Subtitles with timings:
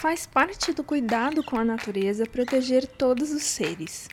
[0.00, 4.08] Faz parte do cuidado com a natureza proteger todos os seres.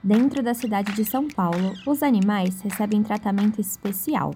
[0.00, 4.32] Dentro da cidade de São Paulo, os animais recebem tratamento especial.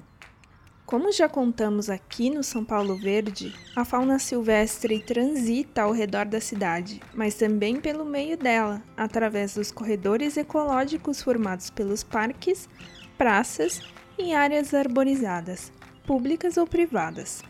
[0.84, 6.40] Como já contamos aqui no São Paulo Verde, a fauna silvestre transita ao redor da
[6.40, 12.68] cidade, mas também pelo meio dela, através dos corredores ecológicos formados pelos parques,
[13.16, 13.80] praças
[14.18, 15.72] e áreas arborizadas,
[16.04, 17.40] públicas ou privadas.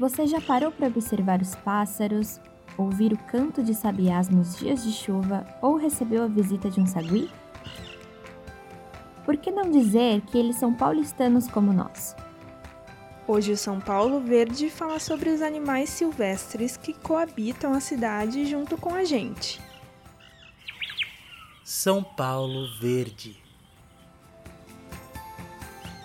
[0.00, 2.40] Você já parou para observar os pássaros,
[2.78, 6.86] ouvir o canto de sabiás nos dias de chuva ou recebeu a visita de um
[6.86, 7.28] sagui?
[9.24, 12.16] Por que não dizer que eles são paulistanos como nós?
[13.26, 18.78] Hoje o São Paulo Verde fala sobre os animais silvestres que coabitam a cidade junto
[18.78, 19.60] com a gente.
[21.62, 23.36] São Paulo Verde.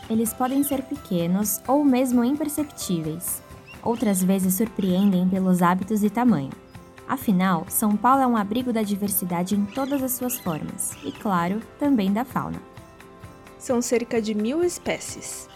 [0.10, 3.42] Eles podem ser pequenos ou mesmo imperceptíveis.
[3.82, 6.52] Outras vezes surpreendem pelos hábitos e tamanho.
[7.08, 11.62] Afinal, São Paulo é um abrigo da diversidade em todas as suas formas e, claro,
[11.78, 12.62] também da fauna.
[13.60, 15.50] São cerca de mil espécies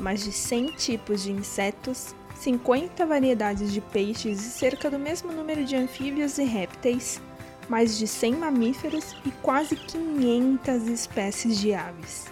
[0.00, 5.64] mais de 100 tipos de insetos, 50 variedades de peixes e cerca do mesmo número
[5.64, 7.20] de anfíbios e répteis,
[7.68, 12.26] mais de 100 mamíferos e quase 500 espécies de aves.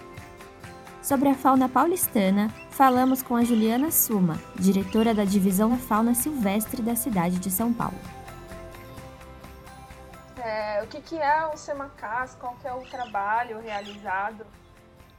[1.03, 6.83] Sobre a fauna paulistana, falamos com a Juliana Suma, diretora da Divisão da Fauna Silvestre
[6.83, 7.97] da cidade de São Paulo.
[10.45, 12.37] É, o que, que é o SEMACAS?
[12.37, 14.47] Qual que é o trabalho realizado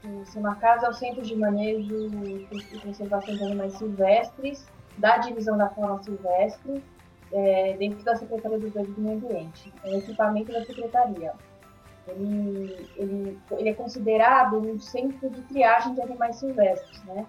[0.03, 4.65] o SEMACAS é o Centro de Manejo e Conservação de Animais Silvestres
[4.97, 6.83] da Divisão da Fauna Silvestre,
[7.31, 9.73] é, dentro da Secretaria do Meio Ambiente.
[9.83, 11.33] É um equipamento da Secretaria.
[12.07, 17.25] Ele, ele, ele é considerado um centro de triagem de animais silvestres, né?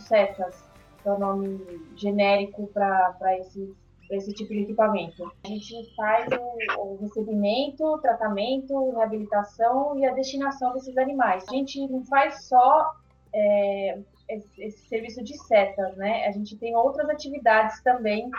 [0.00, 0.64] CETAS,
[1.02, 1.60] que é o nome
[1.94, 3.70] genérico para esses
[4.16, 5.30] esse tipo de equipamento.
[5.44, 11.44] A gente faz o, o, recebimento, tratamento, reabilitação e a destinação desses animais.
[11.48, 12.92] A gente não faz só
[13.32, 13.98] é,
[14.28, 16.26] esse, esse, serviço de setas, né?
[16.26, 18.30] A gente tem outras atividades também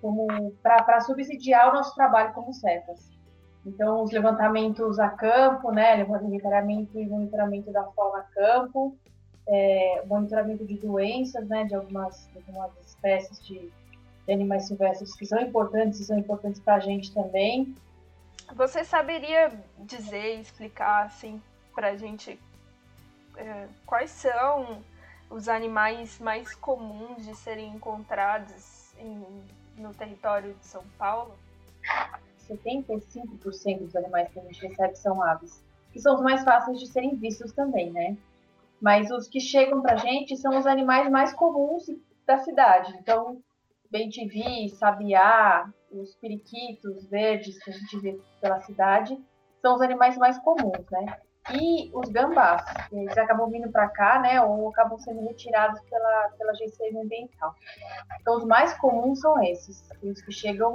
[0.00, 3.10] como para subsidiar o nosso trabalho como setas.
[3.64, 5.96] Então, os levantamentos a campo, né?
[5.96, 8.96] Levantamento e monitoramento da fauna a campo,
[9.48, 11.64] é, monitoramento de doenças, né?
[11.64, 13.72] De algumas, de algumas espécies de
[14.26, 17.74] de animais silvestres que são importantes e são importantes para a gente também.
[18.54, 21.40] Você saberia dizer, explicar assim
[21.74, 22.38] para a gente
[23.36, 24.82] é, quais são
[25.30, 29.24] os animais mais comuns de serem encontrados em,
[29.76, 31.34] no território de São Paulo?
[32.48, 35.62] 75% dos animais que a gente recebe são aves,
[35.92, 38.16] que são os mais fáceis de serem vistos também, né?
[38.80, 41.86] Mas os que chegam para a gente são os animais mais comuns
[42.26, 42.96] da cidade.
[43.00, 43.42] Então,
[43.90, 49.18] bem-te-vi, sabiá, os periquitos verdes que a gente vê pela cidade,
[49.60, 51.18] são os animais mais comuns, né?
[51.52, 56.52] E os gambás, eles acabam vindo para cá, né, ou acabam sendo retirados pela, pela
[56.54, 57.54] GCM ambiental.
[58.20, 60.74] Então, os mais comuns são esses, os que chegam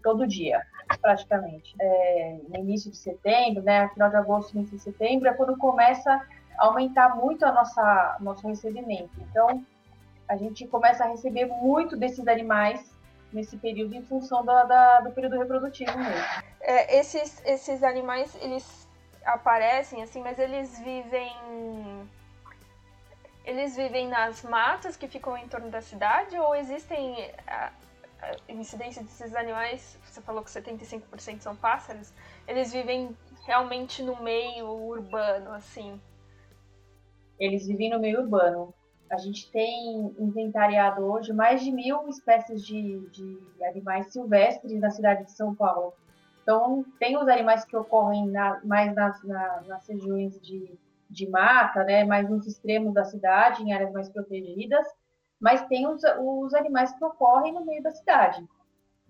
[0.00, 0.62] todo dia,
[1.00, 1.74] praticamente.
[1.80, 6.12] É, no início de setembro, né, final de agosto, início de setembro, é quando começa
[6.56, 9.10] a aumentar muito a nossa nosso recebimento.
[9.28, 9.66] Então,
[10.32, 12.90] a gente começa a receber muito desses animais
[13.30, 16.24] nesse período em função da, da, do período reprodutivo mesmo.
[16.58, 18.88] É, esses, esses animais, eles
[19.24, 22.08] aparecem assim, mas eles vivem...
[23.44, 27.70] Eles vivem nas matas que ficam em torno da cidade ou existem a,
[28.22, 32.10] a incidência desses animais, você falou que 75% são pássaros,
[32.48, 33.14] eles vivem
[33.44, 36.00] realmente no meio urbano, assim?
[37.38, 38.72] Eles vivem no meio urbano.
[39.12, 45.24] A gente tem inventariado hoje mais de mil espécies de, de animais silvestres na cidade
[45.24, 45.92] de São Paulo.
[46.42, 50.78] Então, tem os animais que ocorrem na, mais nas, na, nas regiões de,
[51.10, 54.86] de mata, né, mais nos extremos da cidade, em áreas mais protegidas,
[55.38, 58.42] mas tem os, os animais que ocorrem no meio da cidade.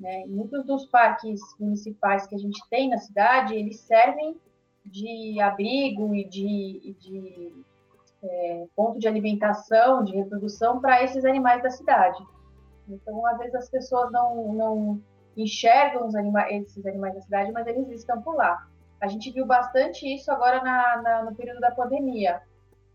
[0.00, 0.24] Né?
[0.26, 4.36] Muitos dos parques municipais que a gente tem na cidade, eles servem
[4.84, 7.52] de abrigo e de, de
[8.22, 12.22] é, ponto de alimentação, de reprodução para esses animais da cidade.
[12.88, 15.02] Então, às vezes as pessoas não, não
[15.36, 18.66] enxergam anima esses animais da cidade, mas eles estão por lá.
[19.00, 22.40] A gente viu bastante isso agora na, na, no período da pandemia,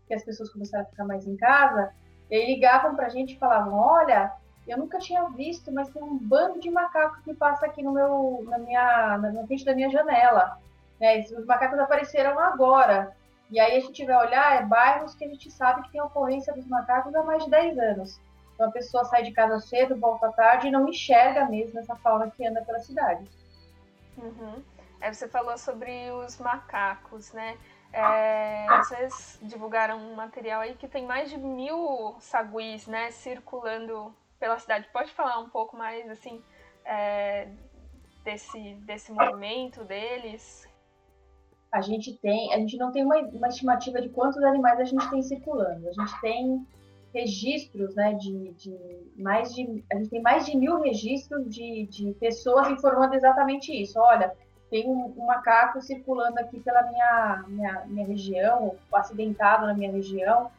[0.06, 1.92] que as pessoas começaram a ficar mais em casa,
[2.30, 4.32] e aí ligavam para a gente e falavam, olha,
[4.66, 8.44] eu nunca tinha visto, mas tem um bando de macacos que passa aqui no meu,
[8.48, 10.58] na minha, na frente da minha janela.
[11.00, 13.16] É, os macacos apareceram agora.
[13.50, 16.52] E aí a gente vai olhar, é bairros que a gente sabe que tem ocorrência
[16.52, 18.20] dos macacos há mais de 10 anos.
[18.54, 21.96] Então a pessoa sai de casa cedo, volta à tarde e não enxerga mesmo essa
[21.96, 23.24] fauna que anda pela cidade.
[24.18, 24.62] Uhum.
[25.00, 27.56] Aí você falou sobre os macacos, né?
[27.92, 34.58] É, vocês divulgaram um material aí que tem mais de mil saguis, né, circulando pela
[34.58, 34.88] cidade.
[34.92, 36.42] Pode falar um pouco mais, assim,
[36.84, 37.48] é,
[38.24, 40.67] desse, desse movimento deles?
[41.70, 45.08] A gente tem, a gente não tem uma, uma estimativa de quantos animais a gente
[45.10, 45.88] tem circulando.
[45.88, 46.66] A gente tem
[47.14, 48.76] registros, né, de, de
[49.16, 53.98] mais de, a gente tem mais de mil registros de, de pessoas informando exatamente isso.
[53.98, 54.32] Olha,
[54.70, 60.50] tem um, um, macaco circulando aqui pela minha, minha, minha região, acidentado na minha região,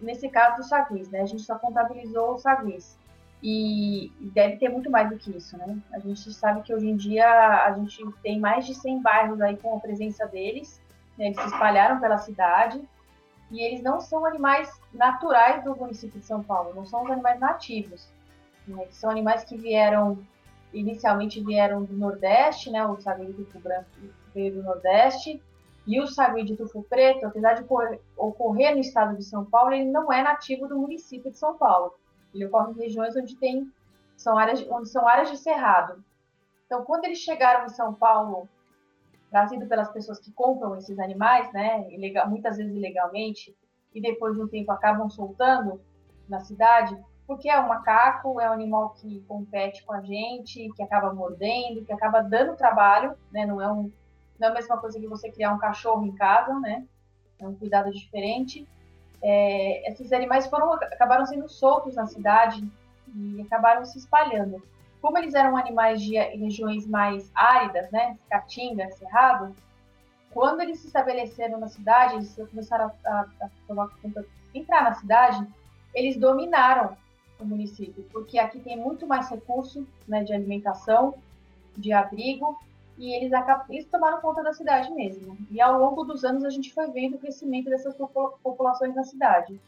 [0.00, 1.20] nesse caso dos saguis, né?
[1.20, 2.98] A gente só contabilizou os saguis.
[3.42, 5.76] E deve ter muito mais do que isso, né?
[5.92, 7.26] A gente sabe que hoje em dia
[7.64, 10.80] a gente tem mais de 100 bairros aí com a presença deles,
[11.18, 11.26] né?
[11.26, 12.80] eles se espalharam pela cidade,
[13.50, 17.40] e eles não são animais naturais do município de São Paulo, não são os animais
[17.40, 18.08] nativos.
[18.66, 18.86] Né?
[18.90, 20.18] São animais que vieram
[20.72, 22.84] inicialmente vieram do Nordeste, né?
[22.86, 23.86] O sagui de tufo branco
[24.34, 25.42] veio do Nordeste.
[25.86, 27.64] E o sagui de tufo preto, apesar de
[28.16, 31.94] ocorrer no estado de São Paulo, ele não é nativo do município de São Paulo.
[32.34, 33.70] Ele ocorre em regiões onde tem
[34.16, 36.02] são áreas onde são áreas de cerrado.
[36.66, 38.48] Então, quando eles chegaram em São Paulo,
[39.30, 43.56] trazido pelas pessoas que compram esses animais, né, ilegal, muitas vezes ilegalmente,
[43.94, 45.80] e depois de um tempo acabam soltando
[46.28, 46.96] na cidade,
[47.26, 51.84] porque é um macaco, é um animal que compete com a gente, que acaba mordendo,
[51.84, 53.46] que acaba dando trabalho, né?
[53.46, 53.90] Não é, um,
[54.38, 56.86] não é a mesma coisa que você criar um cachorro em casa, né?
[57.38, 58.68] É um cuidado diferente.
[59.22, 62.66] É, esses animais foram acabaram sendo soltos na cidade
[63.14, 64.62] e acabaram se espalhando.
[65.00, 68.16] Como eles eram animais de regiões mais áridas, né?
[68.28, 69.54] Caatinga, cerrado,
[70.32, 73.10] quando eles se estabeleceram na cidade, eles começaram a,
[73.40, 73.86] a, a,
[74.54, 75.46] entrar na cidade,
[75.94, 76.96] eles dominaram
[77.38, 81.14] o município, porque aqui tem muito mais recurso né, de alimentação,
[81.76, 82.58] de abrigo,
[83.02, 85.36] e eles, acabam, eles tomaram conta da cidade mesmo.
[85.50, 89.60] E ao longo dos anos a gente foi vendo o crescimento dessas populações na cidade.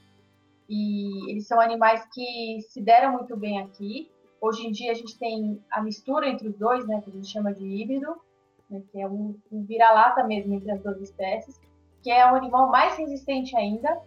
[0.69, 4.09] E eles são animais que se deram muito bem aqui.
[4.41, 7.27] Hoje em dia a gente tem a mistura entre os dois, né, que a gente
[7.27, 8.15] chama de híbrido,
[8.71, 11.61] né, que é um, um vira-lata mesmo entre as duas espécies,
[12.05, 14.01] que é um animal mais resistente ainda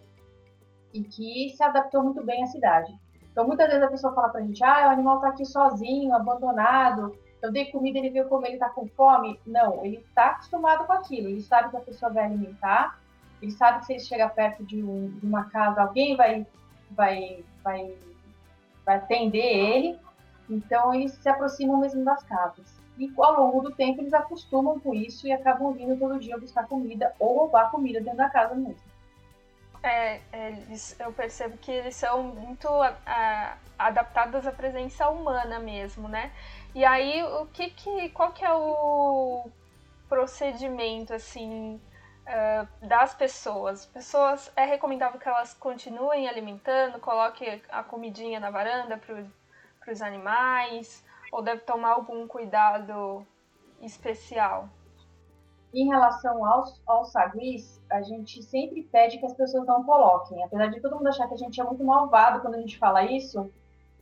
[0.94, 2.98] e que se adaptou muito bem à cidade.
[3.30, 7.12] Então, muitas vezes a pessoa fala pra gente, ah, o animal tá aqui sozinho, abandonado,
[7.40, 9.38] eu dei comida, ele veio comer, ele tá com fome.
[9.46, 12.98] Não, ele tá acostumado com aquilo, ele sabe que a pessoa vai alimentar,
[13.40, 16.46] ele sabe que se ele chegar perto de, um, de uma casa, alguém vai,
[16.90, 17.94] vai, vai,
[18.84, 19.98] vai atender ele,
[20.50, 22.78] então eles se aproximam mesmo das casas.
[22.98, 26.66] E ao longo do tempo eles acostumam com isso e acabam vindo todo dia buscar
[26.66, 28.88] comida ou roubar comida dentro da casa mesmo.
[29.80, 36.32] É, eles, eu percebo que eles são muito a, adaptados à presença humana mesmo, né?
[36.74, 39.48] E aí, o que que, qual que é o
[40.08, 41.80] procedimento, assim,
[42.26, 43.86] uh, das pessoas?
[43.86, 51.04] Pessoas, é recomendável que elas continuem alimentando, coloque a comidinha na varanda para os animais,
[51.32, 53.26] ou deve tomar algum cuidado
[53.80, 54.68] especial?
[55.72, 60.42] Em relação aos, aos saguis, a gente sempre pede que as pessoas não coloquem.
[60.42, 63.04] Apesar de todo mundo achar que a gente é muito malvado quando a gente fala
[63.04, 63.50] isso,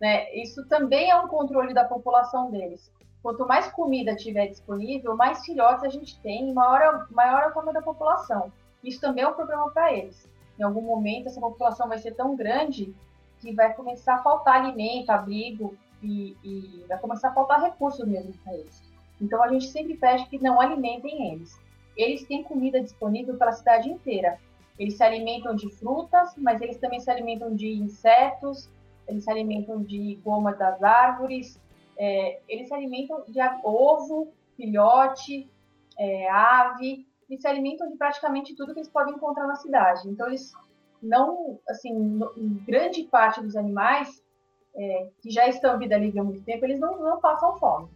[0.00, 2.92] né, isso também é um controle da população deles.
[3.22, 7.74] Quanto mais comida tiver disponível, mais filhotes a gente tem, maior, maior é o tamanho
[7.74, 8.52] da população.
[8.84, 10.28] Isso também é um problema para eles.
[10.58, 12.94] Em algum momento, essa população vai ser tão grande
[13.40, 18.32] que vai começar a faltar alimento, abrigo e, e vai começar a faltar recursos mesmo
[18.44, 18.82] para eles.
[19.20, 21.58] Então a gente sempre pede que não alimentem eles.
[21.96, 24.38] Eles têm comida disponível para a cidade inteira.
[24.78, 28.68] Eles se alimentam de frutas, mas eles também se alimentam de insetos,
[29.08, 31.60] eles se alimentam de goma das árvores,
[31.98, 35.50] é, eles se alimentam de ovo, filhote,
[35.98, 40.08] é, ave, eles se alimentam de praticamente tudo que eles podem encontrar na cidade.
[40.08, 40.52] Então eles
[41.02, 42.20] não, assim,
[42.66, 44.22] grande parte dos animais
[44.74, 47.88] é, que já estão em vida livre há muito tempo, eles não, não passam fome.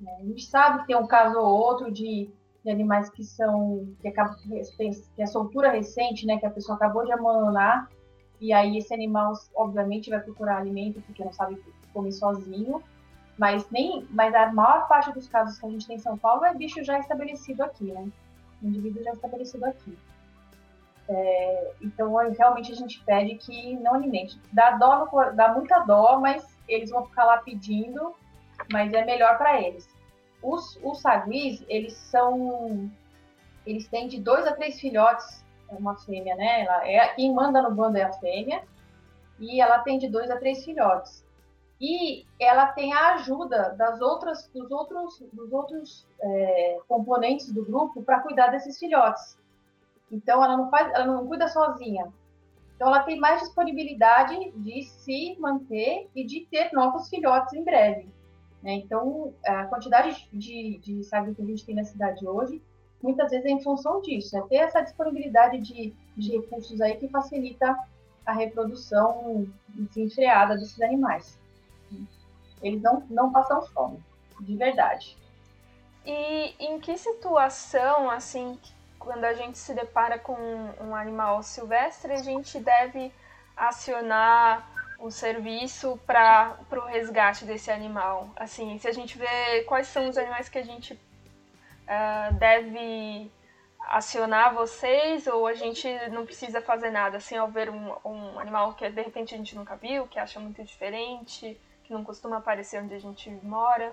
[0.00, 0.12] Né?
[0.20, 2.30] A gente sabe que tem um caso ou outro de,
[2.64, 7.04] de animais que são que, acaba, que é soltura recente, né, que a pessoa acabou
[7.04, 7.88] de abandonar
[8.40, 12.82] e aí esse animal obviamente vai procurar alimento porque não sabe comer sozinho,
[13.38, 16.44] mas nem, mas a maior parte dos casos que a gente tem em São Paulo
[16.44, 18.08] é bicho já estabelecido aqui, né,
[18.62, 19.96] indivíduo já estabelecido aqui.
[21.10, 24.38] É, então realmente a gente pede que não alimente.
[24.52, 28.14] Dá dó, dá muita dó, mas eles vão ficar lá pedindo
[28.72, 29.88] mas é melhor para eles.
[30.42, 32.90] Os, os saguis, eles são.
[33.66, 36.64] Eles têm de dois a três filhotes, é uma fêmea, né?
[36.64, 38.62] Ela é, quem manda no bando é a fêmea.
[39.38, 41.24] e ela tem de dois a três filhotes.
[41.80, 48.02] E ela tem a ajuda das outras, dos outros, dos outros é, componentes do grupo
[48.02, 49.38] para cuidar desses filhotes.
[50.10, 52.12] Então ela não faz, ela não cuida sozinha.
[52.74, 58.08] Então ela tem mais disponibilidade de se manter e de ter novos filhotes em breve.
[58.62, 58.72] Né?
[58.72, 62.60] Então a quantidade de, de que a gente tem na cidade hoje,
[63.02, 67.08] muitas vezes é em função disso, é ter essa disponibilidade de, de recursos aí que
[67.08, 67.76] facilita
[68.26, 71.38] a reprodução desenfreada desses animais.
[72.62, 74.02] Eles não, não passam fome,
[74.40, 75.16] de verdade.
[76.04, 78.58] E em que situação, assim,
[78.98, 80.36] quando a gente se depara com
[80.80, 83.12] um animal silvestre, a gente deve
[83.56, 88.28] acionar o serviço para o resgate desse animal?
[88.36, 90.98] Assim, se a gente vê quais são os animais que a gente
[91.88, 93.30] uh, deve
[93.80, 98.88] acionar vocês ou a gente não precisa fazer nada, assim, ao um, um animal que
[98.88, 102.94] de repente a gente nunca viu, que acha muito diferente, que não costuma aparecer onde
[102.94, 103.92] a gente mora?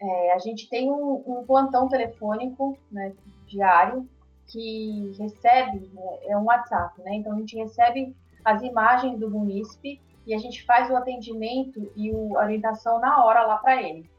[0.00, 3.14] É, a gente tem um, um plantão telefônico né,
[3.46, 4.06] diário
[4.46, 7.14] que recebe, né, é um WhatsApp, né?
[7.14, 8.14] Então a gente recebe
[8.44, 13.46] as imagens do munícipe e a gente faz o atendimento e a orientação na hora
[13.46, 14.10] lá para ele.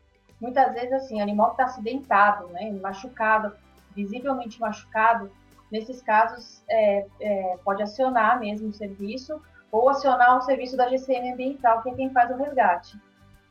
[0.46, 3.52] Muitas vezes, assim, animal que está acidentado, né, machucado,
[3.96, 5.32] visivelmente machucado,
[5.72, 11.34] nesses casos é, é, pode acionar mesmo o serviço ou acionar o serviço da GCM
[11.34, 12.96] ambiental, que é quem faz o resgate.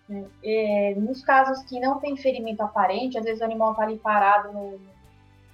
[0.09, 0.25] Né?
[0.45, 4.53] É, nos casos que não tem ferimento aparente, às vezes o animal está ali parado
[4.53, 4.81] no,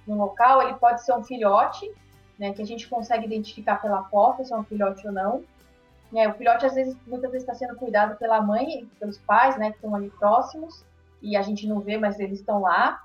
[0.05, 1.91] no, local, ele pode ser um filhote,
[2.37, 5.43] né, que a gente consegue identificar pela foto se é um filhote ou não.
[6.15, 9.71] É, o filhote, às vezes, muitas vezes está sendo cuidado pela mãe, pelos pais, né,
[9.71, 10.85] que estão ali próximos,
[11.21, 13.01] e a gente não vê, mas eles estão lá.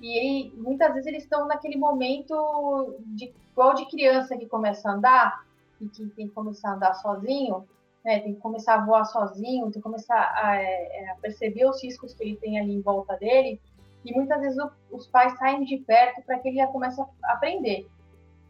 [0.00, 5.44] E muitas vezes eles estão naquele momento de igual de criança que começa a andar
[5.80, 7.66] e que tem que começar a andar sozinho,
[8.04, 11.82] né, tem que começar a voar sozinho, tem que começar a, é, a, perceber os
[11.82, 13.60] riscos que ele tem ali em volta dele.
[14.04, 17.32] E muitas vezes o, os pais saem de perto para que ele já comece a
[17.32, 17.86] aprender.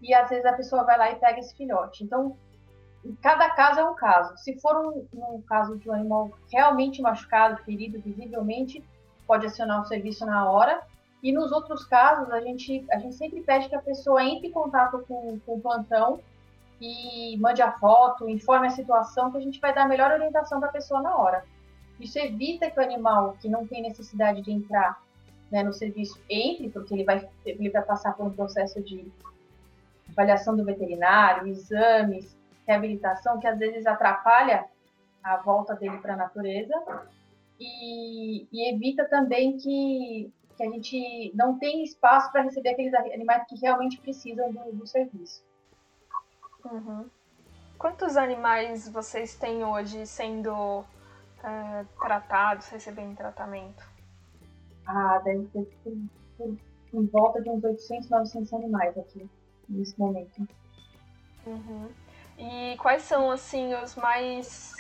[0.01, 2.05] E às vezes a pessoa vai lá e pega esse filhote.
[2.05, 2.37] Então,
[3.21, 4.37] cada caso é um caso.
[4.39, 8.85] Se for um, um caso de um animal realmente machucado, ferido visivelmente,
[9.31, 10.83] pode acionar o serviço na hora.
[11.23, 14.51] E nos outros casos, a gente, a gente sempre pede que a pessoa entre em
[14.51, 16.19] contato com, com o plantão
[16.81, 20.59] e mande a foto, informe a situação, que a gente vai dar a melhor orientação
[20.59, 21.45] para a pessoa na hora.
[22.01, 25.01] Isso evita que o animal que não tem necessidade de entrar
[25.49, 29.13] né, no serviço entre, porque ele vai, ele vai passar por um processo de
[30.11, 34.65] avaliação do veterinário, exames, reabilitação, que às vezes atrapalha
[35.23, 36.75] a volta dele para a natureza.
[37.61, 43.45] E, e, evita também que, que a gente não tenha espaço para receber aqueles animais
[43.47, 45.45] que realmente precisam do, do serviço.
[46.65, 47.05] Uhum.
[47.79, 50.85] Quantos animais vocês têm hoje sendo
[51.45, 53.83] é, tratados, recebendo tratamento?
[54.87, 55.69] Ah, deve ter
[56.93, 59.29] em volta de uns 800, 900 animais aqui,
[59.69, 60.49] nesse momento.
[61.47, 61.89] Uhum.
[62.39, 64.80] E quais são, assim, os mais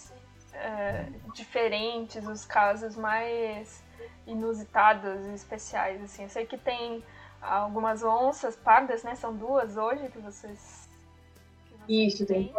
[0.54, 3.82] é, diferentes, os casos mais
[4.26, 6.24] inusitados e especiais, assim?
[6.24, 7.02] Eu sei que tem
[7.40, 9.14] algumas onças pardas, né?
[9.14, 10.90] São duas hoje que vocês
[11.88, 12.52] isso, tem.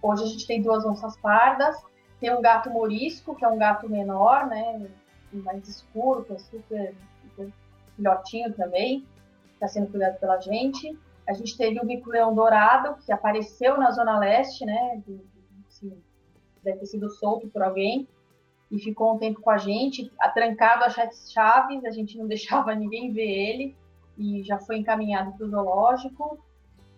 [0.00, 1.76] Hoje a gente tem duas onças pardas,
[2.20, 4.88] tem um gato morisco, que é um gato menor, né?
[5.32, 7.52] Mais escuro, que é super, super
[7.96, 9.04] filhotinho também,
[9.54, 10.96] está sendo cuidado pela gente.
[11.28, 15.02] A gente teve o bico-leão dourado, que apareceu na Zona Leste, né?
[15.68, 16.00] Assim,
[16.62, 18.08] deve ter sido solto por alguém,
[18.70, 23.12] e ficou um tempo com a gente, trancado a chaves, a gente não deixava ninguém
[23.12, 23.76] ver ele,
[24.18, 26.38] e já foi encaminhado para o zoológico.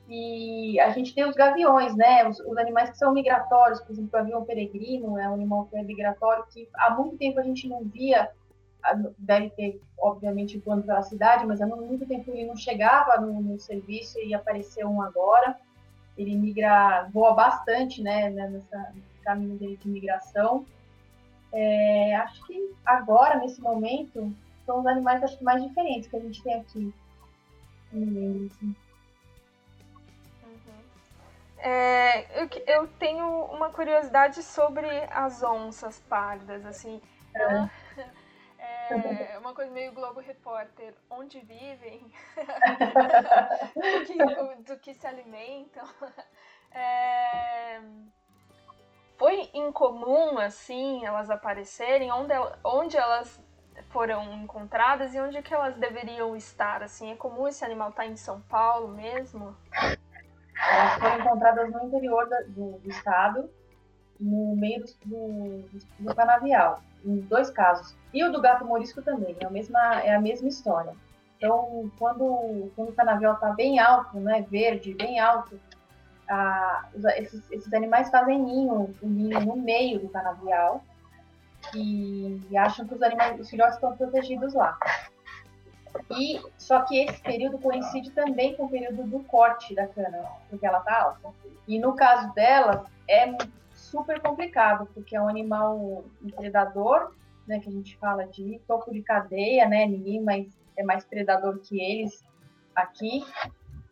[0.09, 2.27] E a gente tem os gaviões, né?
[2.27, 5.77] Os, os, animais que são migratórios, por exemplo, o avião peregrino é um animal que
[5.77, 8.29] é migratório, que há muito tempo a gente não via,
[9.19, 13.61] deve ter, obviamente, voando pela cidade, mas há muito tempo ele não chegava no, no
[13.61, 15.57] serviço e apareceu um agora.
[16.19, 20.65] Ele migra, voa bastante, né, né nessa caminho dele de migração.
[21.53, 24.33] É, acho que agora, nesse momento,
[24.65, 26.95] são os animais acho, mais diferentes que a gente tem aqui.
[27.93, 28.77] Assim.
[31.59, 37.03] É, eu, eu, tenho uma curiosidade sobre as onças pardas, assim.
[37.35, 37.71] Ela,
[38.59, 38.95] é,
[39.35, 42.11] é uma coisa meio Globo Repórter, onde vivem,
[43.75, 45.87] do, que, do, que, se alimentam.
[46.73, 47.81] É,
[49.21, 52.33] foi incomum, assim, elas aparecerem, onde,
[52.65, 53.39] onde elas
[53.91, 58.09] foram encontradas e onde que elas deveriam estar, assim, é comum esse animal estar tá
[58.09, 59.55] em São Paulo mesmo?
[59.75, 63.51] Elas foram encontradas no interior do, do estado,
[64.19, 67.95] no meio do, do, do, canavial, em dois casos.
[68.15, 70.95] E o do gato morisco também, é a mesma, é a mesma história.
[71.37, 75.61] Então, quando, quando o canavial está bem alto, né, verde, bem alto,
[76.31, 80.83] a, esses, esses, animais fazem ninho, um ninho no meio do canavial
[81.75, 84.79] e acham que os animais, os filhotes estão protegidos lá.
[86.17, 90.65] E só que esse período coincide também com o período do corte da cana, porque
[90.65, 91.35] ela está alta.
[91.67, 93.37] E no caso delas é
[93.75, 96.05] super complicado, porque é um animal
[96.37, 97.13] predador,
[97.47, 100.47] né, que a gente fala de topo de cadeia, né, ninguém mais
[100.77, 102.25] é mais predador que eles
[102.75, 103.25] aqui,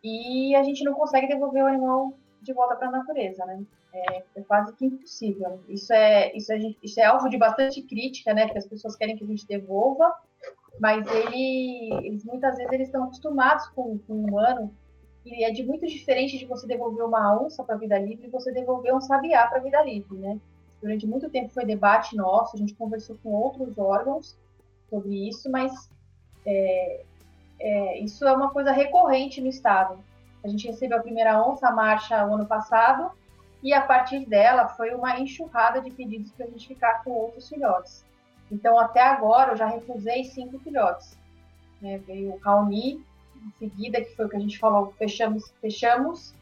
[0.03, 3.63] e a gente não consegue devolver o animal de volta para a natureza, né?
[3.91, 5.59] É, é, quase que impossível.
[5.67, 8.45] Isso é, isso, é, isso é alvo de bastante crítica, né?
[8.45, 10.13] Porque as pessoas querem que a gente devolva,
[10.79, 14.73] mas ele, eles muitas vezes eles estão acostumados com, com um humano
[15.25, 18.29] e é de muito diferente de você devolver uma onça para a vida livre e
[18.29, 20.39] você devolver um sabiá para a vida livre, né?
[20.81, 24.37] Durante muito tempo foi debate nosso, a gente conversou com outros órgãos
[24.89, 25.89] sobre isso, mas
[26.45, 27.03] é,
[27.59, 29.99] é, isso é uma coisa recorrente no estado.
[30.43, 33.11] A gente recebeu a primeira onça marcha o ano passado
[33.61, 37.49] e a partir dela foi uma enxurrada de pedidos para a gente ficar com outros
[37.49, 38.05] filhotes.
[38.51, 41.17] Então, até agora, eu já refusei cinco filhotes.
[41.81, 41.97] Né?
[41.99, 43.03] Veio o Raoni,
[43.35, 46.33] em seguida, que foi o que a gente falou, fechamos, fechamos,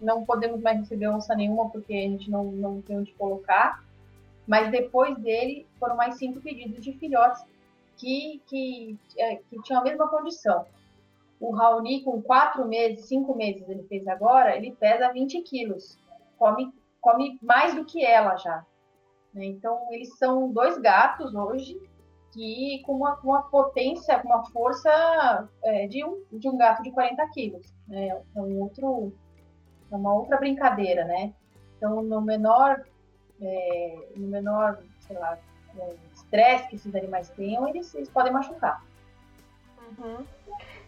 [0.00, 3.82] não podemos mais receber onça nenhuma porque a gente não, não tem onde colocar.
[4.46, 7.42] Mas depois dele, foram mais cinco pedidos de filhotes
[7.96, 10.66] que, que, é, que tinham a mesma condição.
[11.40, 15.98] O Raoni, com quatro meses, cinco meses ele fez agora, ele pesa 20 quilos.
[16.38, 18.64] Come, come mais do que ela já.
[19.32, 19.46] Né?
[19.46, 21.80] Então, eles são dois gatos hoje
[22.32, 26.90] que com uma, uma potência, com uma força é, de, um, de um gato de
[26.90, 27.72] 40 quilos.
[27.86, 28.08] Né?
[28.08, 29.12] É, um outro,
[29.90, 31.32] é uma outra brincadeira, né?
[31.76, 32.84] Então, no menor,
[33.40, 35.38] é, no menor, sei lá,
[35.78, 38.82] é, estresse que esses animais tenham, eles, eles podem machucar.
[39.98, 40.24] Uhum.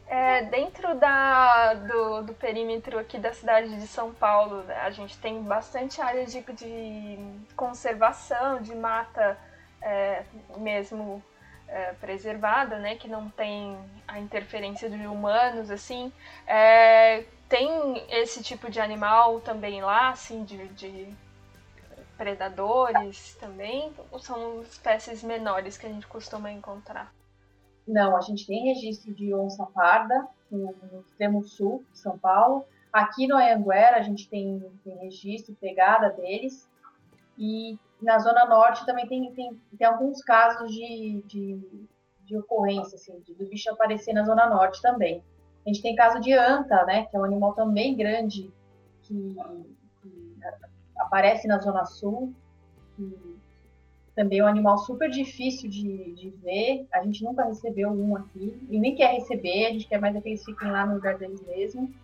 [0.08, 5.18] É, dentro da, do, do, perímetro aqui da cidade de São Paulo, né, a gente
[5.18, 7.18] tem bastante área de, de
[7.56, 9.36] conservação, de mata
[9.82, 10.22] é,
[10.58, 11.20] mesmo
[11.66, 16.12] é, preservada, né, que não tem a interferência de humanos, assim.
[16.46, 21.12] É, tem esse tipo de animal também lá, assim, de, de
[22.16, 23.92] predadores também?
[24.10, 27.12] Ou são espécies menores que a gente costuma encontrar?
[27.86, 32.64] Não, a gente tem registro de onça parda no, no extremo sul de São Paulo.
[32.92, 36.68] Aqui no Anhanguera a gente tem, tem registro, pegada deles.
[37.38, 41.86] E na Zona Norte também tem, tem, tem alguns casos de, de,
[42.24, 45.22] de ocorrência, assim, do bicho aparecer na Zona Norte também.
[45.64, 48.52] A gente tem caso de anta, né, que é um animal também grande,
[49.02, 49.36] que,
[50.02, 50.38] que
[50.98, 52.32] aparece na Zona Sul,
[52.94, 53.35] que
[54.16, 56.86] também é um animal super difícil de, de ver.
[56.90, 58.58] A gente nunca recebeu um aqui.
[58.70, 61.18] E nem quer receber, a gente quer mais é que eles fiquem lá no lugar
[61.18, 61.94] deles mesmo.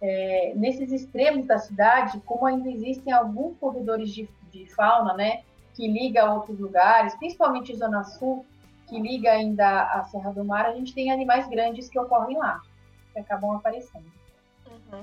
[0.00, 5.42] É, nesses extremos da cidade, como ainda existem alguns corredores de, de fauna, né?
[5.74, 8.44] Que liga a outros lugares, principalmente Zona Sul,
[8.86, 12.60] que liga ainda a Serra do Mar, a gente tem animais grandes que ocorrem lá,
[13.14, 14.04] que acabam aparecendo.
[14.66, 15.02] Uhum.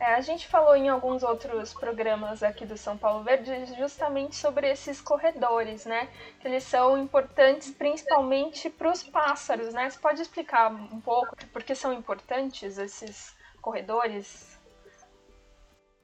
[0.00, 4.66] É, a gente falou em alguns outros programas aqui do São Paulo Verde justamente sobre
[4.66, 6.08] esses corredores, né?
[6.40, 9.90] Que eles são importantes principalmente para os pássaros, né?
[9.90, 14.58] Você pode explicar um pouco por que são importantes esses corredores?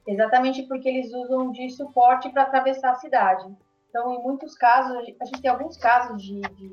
[0.05, 3.51] Exatamente porque eles usam de suporte para atravessar a cidade.
[3.89, 6.69] Então, em muitos casos, a gente tem alguns casos de, de,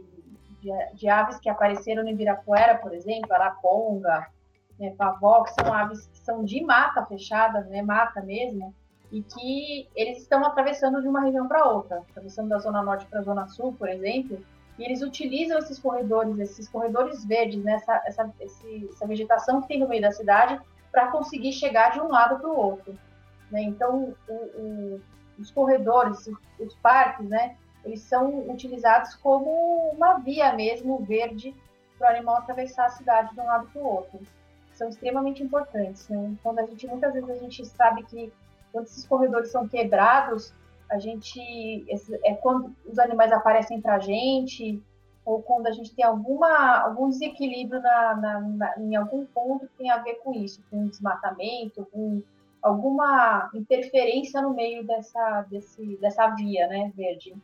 [0.61, 4.31] de, de aves que apareceram no Ibirapuera, por exemplo, araponga,
[4.79, 8.75] né, pavó, que são aves que são de mata fechada, né, mata mesmo,
[9.13, 13.21] e que eles estão atravessando de uma região para outra, atravessando da zona norte para
[13.21, 14.39] a zona sul, por exemplo,
[14.79, 19.79] e eles utilizam esses corredores, esses corredores verdes, né, essa, essa, essa vegetação que tem
[19.79, 20.61] no meio da cidade,
[20.91, 22.99] para conseguir chegar de um lado para o outro.
[23.51, 23.63] Né?
[23.63, 25.01] Então, o, o,
[25.39, 31.55] os corredores, os parques, né, eles são utilizados como uma via mesmo verde
[31.99, 34.21] para o animal atravessar a cidade de um lado para o outro
[34.75, 36.09] são extremamente importantes.
[36.09, 36.35] Né?
[36.43, 38.33] Quando a gente muitas vezes a gente sabe que
[38.73, 40.53] quando esses corredores são quebrados,
[40.91, 41.87] a gente
[42.25, 44.83] é quando os animais aparecem para a gente
[45.25, 49.79] ou quando a gente tem alguma algum desequilíbrio na, na, na, em algum ponto que
[49.79, 52.23] tem a ver com isso, com desmatamento, com
[52.61, 57.35] alguma interferência no meio dessa desse, dessa via, né, verde.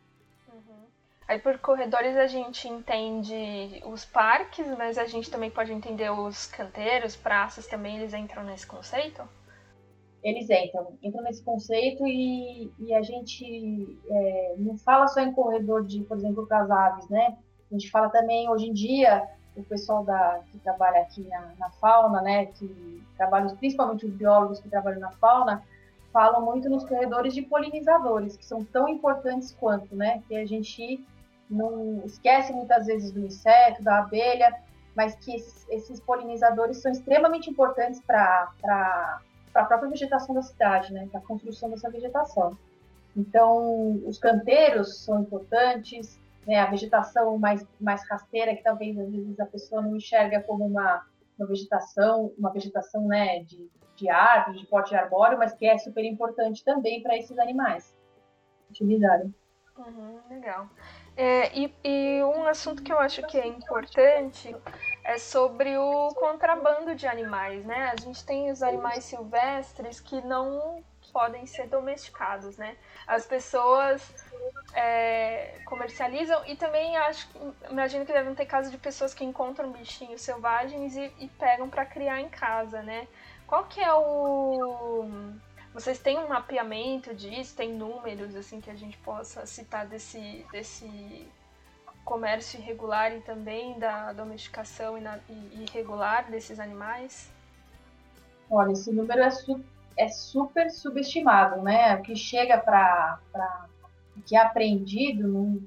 [1.31, 6.45] Aí por corredores a gente entende os parques, mas a gente também pode entender os
[6.45, 9.23] canteiros, praças também, eles entram nesse conceito?
[10.21, 15.85] eles entram, entram nesse conceito e, e a gente é, não fala só em corredor
[15.85, 17.37] de, por exemplo, para as aves, né?
[17.71, 21.69] A gente fala também, hoje em dia, o pessoal da, que trabalha aqui na, na
[21.71, 25.63] fauna, né, que trabalha, principalmente os biólogos que trabalham na fauna,
[26.11, 31.01] falam muito nos corredores de polinizadores, que são tão importantes quanto, né, que a gente
[31.51, 34.57] não esquece muitas vezes do inseto, da abelha,
[34.95, 39.21] mas que esses, polinizadores são extremamente importantes para
[39.53, 42.57] a própria vegetação da cidade, né, para a construção dessa vegetação.
[43.15, 49.39] Então, os canteiros são importantes, né, a vegetação mais, mais rasteira, que talvez às vezes
[49.39, 51.05] a pessoa não enxerga como uma,
[51.37, 56.03] uma vegetação, uma vegetação né, de, de árvore, de porte arbóreo, mas que é super
[56.05, 57.95] importante também para esses animais
[58.69, 59.33] utilizarem.
[59.77, 60.69] Uhum, legal.
[61.15, 64.55] É, e, e, um assunto que eu acho que é importante
[65.03, 67.91] é sobre o contrabando de animais, né?
[67.91, 72.77] A gente tem os animais silvestres que não podem ser domesticados, né?
[73.05, 74.01] As pessoas
[74.73, 77.27] é, comercializam e também acho,
[77.69, 81.85] imagino que devem ter casos de pessoas que encontram bichinhos selvagens e, e pegam para
[81.85, 83.07] criar em casa, né?
[83.45, 85.05] Qual que é o
[85.73, 87.55] vocês têm um mapeamento disso?
[87.55, 91.27] Tem números assim que a gente possa citar desse, desse
[92.03, 94.95] comércio irregular e também da domesticação
[95.53, 97.31] irregular desses animais?
[98.49, 99.63] Olha, esse número é, su
[99.97, 101.95] é super subestimado, né?
[101.95, 103.19] O que chega para
[104.25, 105.63] que é apreendido,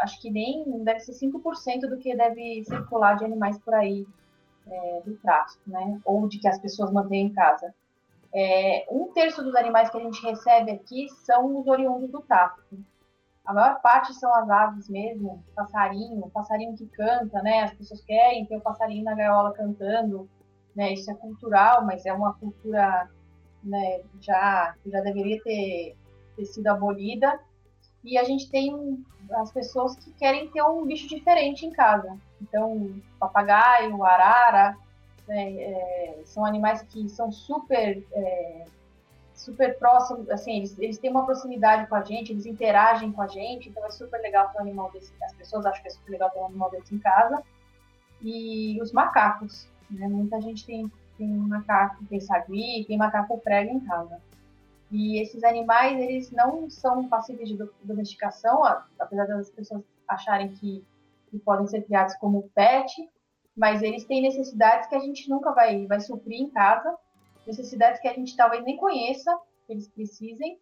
[0.00, 4.06] acho que nem deve ser 5% do que deve circular de animais por aí
[4.66, 5.98] é, do tráfico, né?
[6.04, 7.74] Ou de que as pessoas mantêm em casa.
[8.34, 12.76] É, um terço dos animais que a gente recebe aqui são os oriundos do tráfico.
[13.44, 17.62] A maior parte são as aves mesmo, passarinho, passarinho que canta, né?
[17.62, 20.28] As pessoas querem ter o passarinho na gaiola cantando,
[20.76, 20.92] né?
[20.92, 23.08] Isso é cultural, mas é uma cultura,
[23.64, 24.02] né?
[24.20, 25.96] Já que já deveria ter,
[26.36, 27.40] ter sido abolida.
[28.04, 29.02] E a gente tem
[29.36, 32.18] as pessoas que querem ter um bicho diferente em casa.
[32.42, 34.76] Então, papagaio, arara,
[35.28, 38.64] né, é, são animais que são super é,
[39.38, 43.28] super próximos, assim, eles, eles têm uma proximidade com a gente, eles interagem com a
[43.28, 46.10] gente, então é super legal ter um animal desse, as pessoas acham que é super
[46.10, 47.42] legal ter um animal desse em casa.
[48.20, 53.80] E os macacos, né, muita gente tem, tem macaco, tem sagui, tem macaco prego em
[53.80, 54.20] casa.
[54.90, 58.64] E esses animais, eles não são passíveis de domesticação,
[58.98, 60.84] apesar das pessoas acharem que,
[61.30, 63.08] que podem ser criados como pet,
[63.58, 66.96] mas eles têm necessidades que a gente nunca vai, vai suprir em casa,
[67.44, 70.60] necessidades que a gente talvez nem conheça, que eles precisem.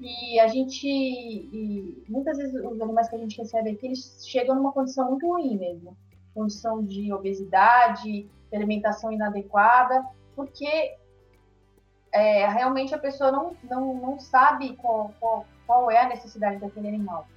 [0.00, 4.56] E a gente, e muitas vezes os animais que a gente recebe aqui, eles chegam
[4.56, 5.96] numa condição muito ruim mesmo.
[6.34, 10.96] Condição de obesidade, de alimentação inadequada, porque
[12.10, 16.88] é, realmente a pessoa não, não, não sabe qual, qual, qual é a necessidade daquele
[16.88, 17.28] animal.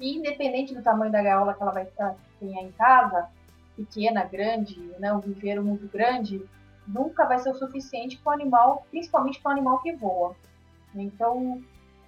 [0.00, 3.28] E independente do tamanho da gaiola que ela vai ter em casa,
[3.78, 6.44] pequena, grande, né, um viveiro muito grande,
[6.86, 10.34] nunca vai ser o suficiente para o animal, principalmente para o animal que voa.
[10.94, 11.62] Então,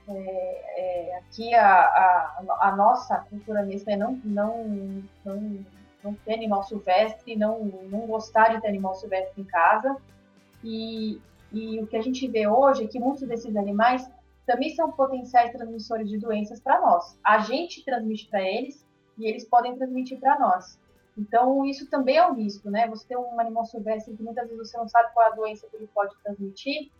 [0.08, 5.64] é, é, aqui a, a, a, nossa cultura mesmo é não, não, não,
[6.02, 9.96] não ter animal silvestre, não, não gostar de ter animal silvestre em casa.
[10.64, 11.20] E,
[11.52, 14.10] e o que a gente vê hoje é que muitos desses animais
[14.44, 17.16] também são potenciais transmissores de doenças para nós.
[17.22, 18.84] A gente transmite para eles
[19.16, 20.76] e eles podem transmitir para nós.
[21.20, 22.88] Então, isso também é um risco, né?
[22.88, 25.68] Você tem um animal silvestre que muitas vezes você não sabe qual é a doença
[25.68, 26.90] que ele pode transmitir.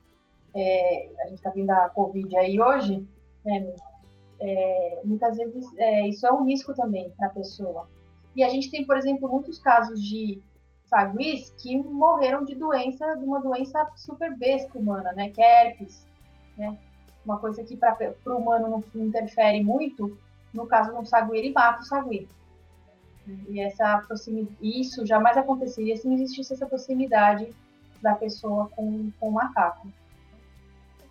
[0.55, 3.09] É, a gente está vendo a Covid aí hoje,
[3.43, 3.75] né?
[4.39, 7.89] É, muitas vezes é, isso é um risco também para a pessoa.
[8.37, 10.43] E a gente tem, por exemplo, muitos casos de
[10.85, 15.31] saguis que morreram de doença, de uma doença super besta humana, né?
[15.31, 16.07] Que é herpes,
[16.59, 16.77] né?
[17.25, 20.19] Uma coisa que para o humano não interfere muito,
[20.53, 22.29] no caso do sagui, ele mata o sagui.
[23.49, 27.55] E essa proximidade, isso jamais aconteceria se não existisse essa proximidade
[28.03, 29.89] da pessoa com, com o macaco.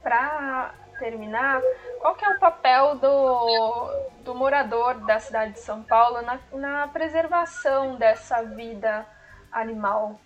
[0.02, 1.62] Para terminar,
[2.00, 3.92] qual que é o papel do,
[4.24, 9.06] do morador da cidade de São Paulo na, na preservação dessa vida
[9.52, 10.20] animal?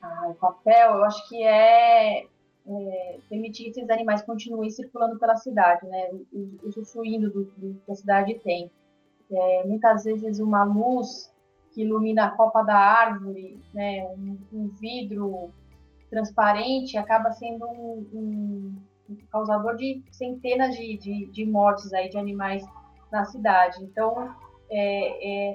[0.00, 2.26] Ah, o papel, eu acho que é,
[2.66, 6.10] é, permitir que esses animais continuem circulando pela cidade, né,
[6.62, 8.70] usufruindo do, do que a cidade tem.
[9.30, 11.32] É, muitas vezes uma luz
[11.72, 15.52] que ilumina a copa da árvore, né, um, um vidro
[16.08, 18.06] transparente, acaba sendo um,
[19.10, 22.64] um, causador de centenas de, de, de, mortes aí de animais
[23.10, 23.82] na cidade.
[23.82, 24.32] Então,
[24.70, 25.54] é, é,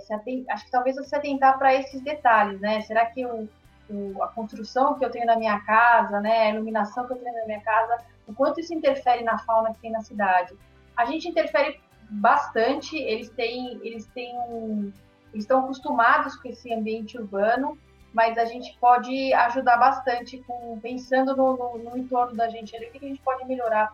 [0.50, 2.82] acho que talvez você atentar para esses detalhes, né?
[2.82, 3.48] Será que eu,
[3.90, 7.34] o, a construção que eu tenho na minha casa, né, a iluminação que eu tenho
[7.34, 10.54] na minha casa, o quanto isso interfere na fauna que tem na cidade.
[10.96, 11.80] A gente interfere
[12.10, 14.94] bastante, eles têm, eles têm
[15.32, 17.78] eles estão acostumados com esse ambiente urbano,
[18.14, 22.92] mas a gente pode ajudar bastante com pensando no, no, no entorno da gente, o
[22.92, 23.92] que a gente pode melhorar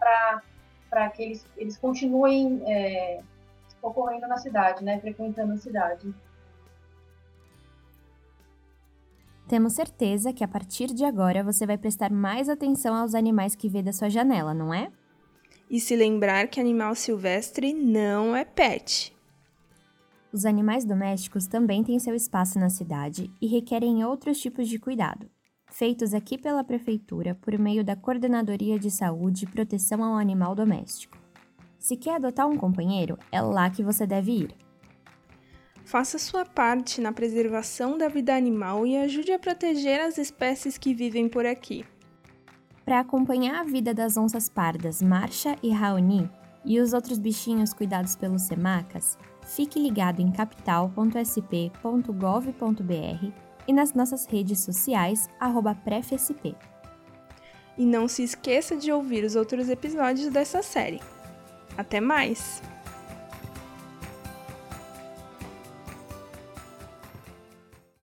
[0.89, 3.21] para que eles, eles continuem é,
[3.81, 6.13] ocorrendo na cidade, né, frequentando a cidade.
[9.47, 13.69] Temos certeza que a partir de agora você vai prestar mais atenção aos animais que
[13.69, 14.89] vê da sua janela, não é?
[15.75, 19.13] E se lembrar que animal silvestre não é pet.
[20.31, 25.29] Os animais domésticos também têm seu espaço na cidade e requerem outros tipos de cuidado,
[25.69, 31.17] feitos aqui pela Prefeitura por meio da Coordenadoria de Saúde e Proteção ao Animal Doméstico.
[31.77, 34.55] Se quer adotar um companheiro, é lá que você deve ir.
[35.83, 40.93] Faça sua parte na preservação da vida animal e ajude a proteger as espécies que
[40.93, 41.85] vivem por aqui.
[42.85, 46.29] Para acompanhar a vida das onças pardas Marcha e Raoni
[46.63, 53.31] e os outros bichinhos cuidados pelos semacas, fique ligado em capital.sp.gov.br
[53.67, 55.27] e nas nossas redes sociais,
[55.83, 56.55] prefsp.
[57.75, 61.01] E não se esqueça de ouvir os outros episódios dessa série.
[61.75, 62.61] Até mais!